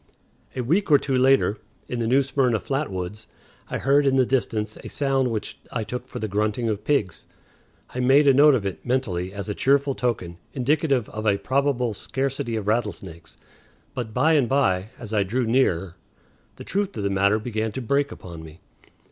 A 0.55 0.61
week 0.61 0.89
or 0.89 0.97
two 0.97 1.15
later, 1.15 1.59
in 1.87 1.99
the 1.99 2.07
New 2.07 2.23
Smyrna 2.23 2.59
flat 2.59 2.89
woods, 2.91 3.27
I 3.69 3.77
heard 3.77 4.07
in 4.07 4.15
the 4.15 4.25
distance 4.25 4.75
a 4.77 4.89
sound 4.89 5.27
which 5.29 5.59
I 5.71 5.83
took 5.83 6.07
for 6.07 6.17
the 6.17 6.27
grunting 6.27 6.67
of 6.69 6.83
pigs. 6.83 7.27
I 7.91 7.99
made 7.99 8.27
a 8.27 8.33
note 8.33 8.55
of 8.55 8.65
it, 8.65 8.83
mentally, 8.83 9.31
as 9.31 9.47
a 9.47 9.53
cheerful 9.53 9.93
token, 9.93 10.39
indicative 10.55 11.07
of 11.09 11.27
a 11.27 11.37
probable 11.37 11.93
scarcity 11.93 12.55
of 12.55 12.65
rattlesnakes; 12.67 13.37
but 13.93 14.11
by 14.11 14.33
and 14.33 14.49
by, 14.49 14.89
as 14.97 15.13
I 15.13 15.21
drew 15.21 15.45
nearer, 15.45 15.97
the 16.55 16.63
truth 16.63 16.97
of 16.97 17.03
the 17.03 17.11
matter 17.11 17.37
began 17.37 17.71
to 17.73 17.79
break 17.81 18.11
upon 18.11 18.41
me. 18.41 18.59